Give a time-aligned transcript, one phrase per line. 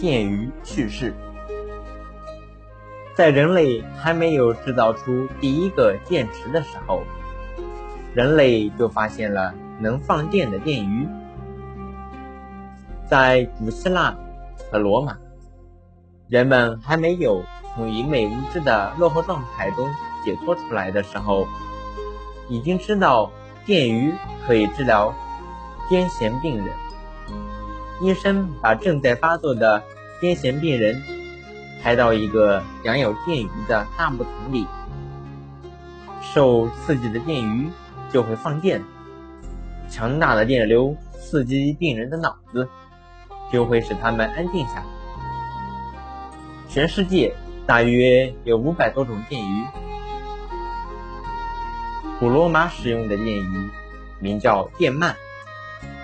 [0.00, 1.14] 电鱼去世。
[3.14, 7.02] 在人类还没有制造出第一个电池的时候，
[8.14, 11.08] 人类就发现了能放电的电鱼。
[13.08, 14.16] 在古希腊
[14.70, 15.16] 和罗马，
[16.28, 17.42] 人们还没有
[17.74, 19.88] 从愚昧无知的落后状态中
[20.24, 21.48] 解脱出来的时候，
[22.48, 23.32] 已经知道
[23.66, 24.14] 电鱼
[24.46, 25.12] 可以治疗
[25.90, 26.72] 癫痫病人。
[28.00, 29.82] 医生把正在发作的
[30.20, 31.02] 癫痫病人
[31.82, 34.66] 抬到一个养有电鱼的大木桶里，
[36.22, 37.68] 受刺激的电鱼
[38.10, 38.82] 就会放电，
[39.88, 42.68] 强大的电流刺激病人的脑子。
[43.50, 44.84] 就会使他们安静下来。
[46.68, 47.34] 全世界
[47.66, 49.64] 大约有五百多种电鱼。
[52.20, 53.70] 古罗马使用的电鱼
[54.20, 55.14] 名叫电鳗，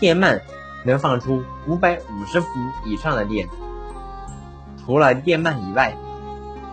[0.00, 0.40] 电鳗
[0.84, 2.48] 能放出五百五十伏
[2.84, 3.48] 以上的电。
[4.88, 5.94] 除了电鳗以外，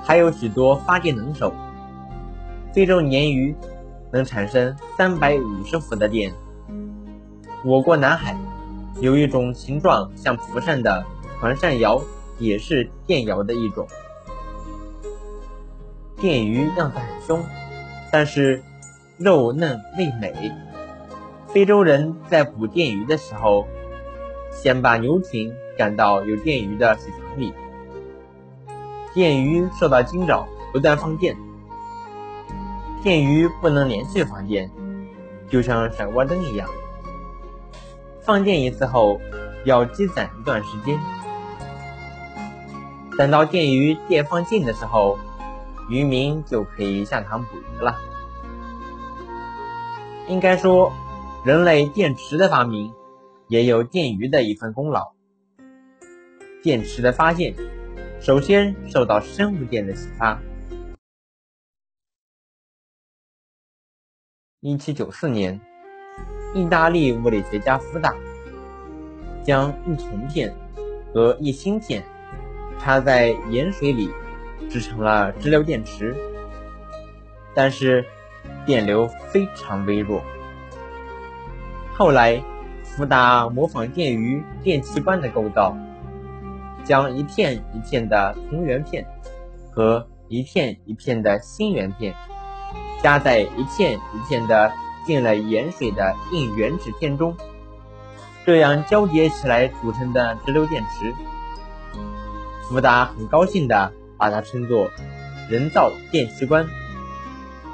[0.01, 1.53] 还有许多发电能手。
[2.71, 3.53] 非洲鲶鱼
[4.09, 6.31] 能产生三百五十伏的电。
[7.65, 8.37] 我国南海。
[9.01, 11.03] 有一种形状像蒲扇的
[11.37, 12.01] 团扇摇，
[12.39, 13.85] 也是电摇的一种。
[16.15, 17.43] 电鱼样子很凶，
[18.09, 18.63] 但是
[19.17, 20.53] 肉嫩味美。
[21.49, 23.67] 非洲人在捕电鱼的时候，
[24.53, 27.53] 先把牛群赶到有电鱼的水塘里，
[29.15, 31.37] 电鱼受到惊扰，不断放电。
[33.01, 34.69] 电鱼不能连续放电，
[35.49, 36.67] 就像闪光灯一样。
[38.19, 39.21] 放电一次后，
[39.63, 40.99] 要积攒一段时间，
[43.17, 45.17] 等到电鱼电放尽的时候，
[45.89, 47.95] 渔民就可以下塘捕鱼了。
[50.27, 50.91] 应该说，
[51.45, 52.91] 人类电池的发明
[53.47, 55.13] 也有电鱼的一份功劳。
[56.61, 57.53] 电池的发现，
[58.25, 60.41] 首先受到生物电的启发。
[64.61, 65.61] 一七九四年。
[66.55, 68.15] 意大利物理学家福达
[69.43, 70.51] 将一铜片
[71.13, 72.03] 和一锌片
[72.79, 74.09] 插在盐水里，
[74.71, 76.15] 制成了直流电池，
[77.53, 78.03] 但是
[78.65, 80.23] 电流非常微弱。
[81.93, 82.41] 后来，
[82.81, 85.77] 福达模仿电鱼电气管的构造，
[86.85, 89.05] 将一片一片的铜圆片
[89.73, 92.15] 和一片一片的锌圆片
[93.03, 94.71] 夹在一片一片的。
[95.05, 97.37] 进了盐水的硬原子片中，
[98.43, 101.13] 这样交叠起来组成的直流电池，
[102.63, 104.89] 福达很高兴地把它称作
[105.47, 106.65] 人造电气关。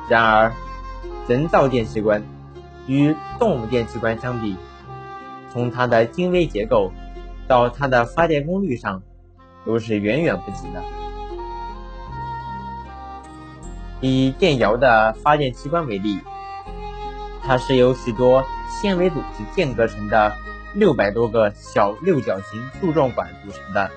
[0.09, 0.51] 然而，
[1.29, 2.21] 人造电气关
[2.85, 4.57] 与动物电气关相比，
[5.53, 6.91] 从它的精微结构
[7.47, 9.01] 到它的发电功率上，
[9.65, 10.83] 都是远远不及的。
[13.99, 16.19] 以电摇的发电机关为例。
[17.43, 20.31] 它是由许多纤维组织间隔成的
[20.75, 23.89] 六百多个小六角形柱状管组成的，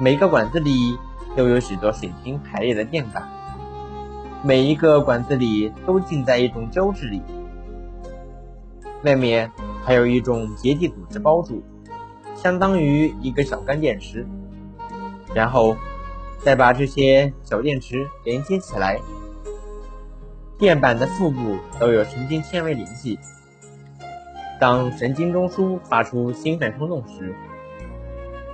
[0.00, 0.98] 每个管子里
[1.36, 3.28] 都有许多水平排列的电杆，
[4.42, 7.22] 每一个管子里都浸在一种胶质里，
[9.04, 9.52] 外面
[9.84, 11.62] 还有一种结缔组织包住，
[12.40, 14.24] 相当于一个小干电池，
[15.34, 15.76] 然后
[16.40, 19.00] 再把这些小电池连接起来。
[20.56, 23.18] 电板的腹部都有神经纤维联系，
[24.60, 27.34] 当神经中枢发出兴奋冲动时，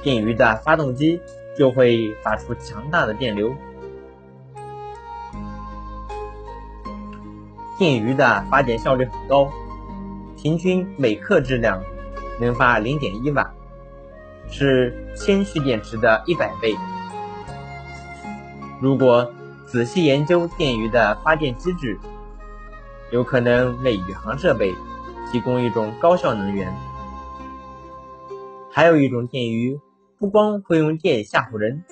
[0.03, 1.21] 电鱼的发动机
[1.57, 3.55] 就会发出强大的电流。
[7.79, 9.51] 电鱼的发电效率很高，
[10.37, 11.83] 平均每克质量
[12.41, 13.51] 能发零点一瓦，
[14.51, 16.77] 是铅蓄电池的一百倍。
[18.81, 19.33] 如果
[19.67, 21.99] 仔细研究电鱼的发电机制，
[23.11, 24.75] 有可能为宇航设备
[25.33, 26.73] 提供一种高效能源。
[28.71, 29.79] 还有一种电鱼，
[30.19, 31.85] 不光会用电吓唬人，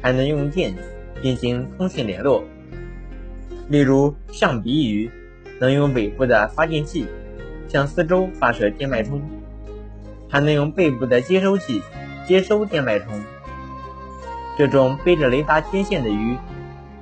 [0.00, 0.74] 还能用电
[1.22, 2.44] 进行通讯联络。
[3.68, 5.10] 例如象鼻鱼，
[5.60, 7.06] 能用尾部的发电器
[7.68, 9.20] 向四周发射电脉冲，
[10.28, 11.82] 还能用背部的接收器
[12.26, 13.22] 接收电脉冲。
[14.58, 16.36] 这种背着雷达天线的鱼。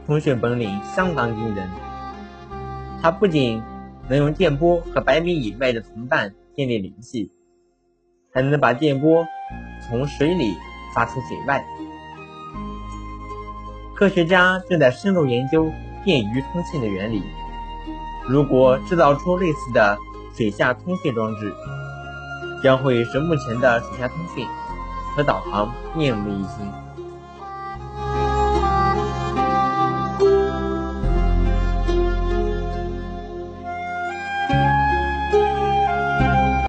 [0.07, 1.71] 通讯本领相当惊人，
[3.01, 3.63] 它不仅
[4.07, 7.33] 能用电波和百米以外的同伴建立联系，
[8.31, 9.27] 还能把电波
[9.89, 10.55] 从水里
[10.95, 11.65] 发出水外。
[13.97, 15.71] 科学家正在深入研究
[16.05, 17.23] 电鱼通信的原理。
[18.29, 19.97] 如果制造出类似的
[20.37, 21.55] 水下通讯装置，
[22.65, 24.49] 将会使目前的水下通讯
[25.15, 26.84] 和导航面目一新。